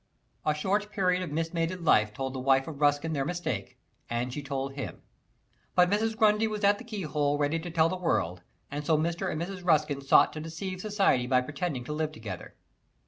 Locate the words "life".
1.85-2.11